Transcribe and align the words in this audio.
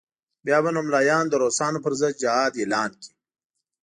بیا 0.45 0.57
به 0.63 0.69
نو 0.75 0.81
ملایان 0.87 1.25
د 1.29 1.33
روسانو 1.43 1.79
پر 1.83 1.93
ضد 1.99 2.13
جهاد 2.23 2.53
اعلان 2.59 2.89
کړي. 3.01 3.11